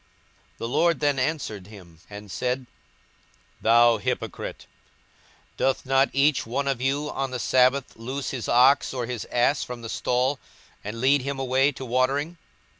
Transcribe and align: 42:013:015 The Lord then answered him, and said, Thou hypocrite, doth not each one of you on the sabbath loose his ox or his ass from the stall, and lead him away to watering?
42:013:015 0.53 0.57
The 0.57 0.67
Lord 0.67 0.99
then 0.99 1.19
answered 1.19 1.67
him, 1.67 1.99
and 2.09 2.31
said, 2.31 2.65
Thou 3.61 3.99
hypocrite, 3.99 4.65
doth 5.57 5.85
not 5.85 6.09
each 6.11 6.43
one 6.43 6.67
of 6.67 6.81
you 6.81 7.11
on 7.11 7.29
the 7.29 7.37
sabbath 7.37 7.95
loose 7.95 8.31
his 8.31 8.49
ox 8.49 8.95
or 8.95 9.05
his 9.05 9.25
ass 9.25 9.63
from 9.63 9.83
the 9.83 9.89
stall, 9.89 10.39
and 10.83 10.99
lead 11.01 11.21
him 11.21 11.37
away 11.37 11.71
to 11.73 11.85
watering? 11.85 12.39